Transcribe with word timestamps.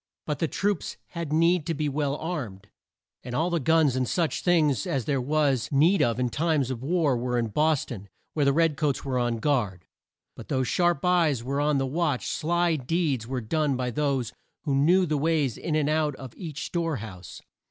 But 0.25 0.39
the 0.39 0.47
troops 0.47 0.97
had 1.09 1.31
need 1.31 1.67
to 1.67 1.75
be 1.75 1.87
well 1.87 2.15
armed; 2.15 2.69
and 3.23 3.35
all 3.35 3.51
the 3.51 3.59
guns 3.59 3.95
and 3.95 4.09
such 4.09 4.41
things 4.41 4.87
as 4.87 5.05
there 5.05 5.21
was 5.21 5.71
need 5.71 6.01
of 6.01 6.19
in 6.19 6.25
war 6.25 6.29
times 6.31 6.73
were 6.73 7.37
in 7.37 7.49
Bos 7.49 7.85
ton, 7.85 8.09
where 8.33 8.43
the 8.43 8.51
red 8.51 8.77
coats 8.77 9.05
were 9.05 9.19
on 9.19 9.37
guard. 9.37 9.85
But 10.35 10.47
though 10.47 10.63
sharp 10.63 11.05
eyes 11.05 11.43
were 11.43 11.61
on 11.61 11.77
the 11.77 11.85
watch, 11.85 12.25
sly 12.25 12.77
deeds 12.77 13.27
were 13.27 13.41
done 13.41 13.75
by 13.77 13.91
those 13.91 14.33
who 14.63 14.73
knew 14.73 15.05
the 15.05 15.17
ways 15.19 15.55
in 15.55 15.75
and 15.75 15.87
out 15.87 16.15
of 16.15 16.33
each 16.35 16.65
store 16.65 16.95
house. 16.95 17.43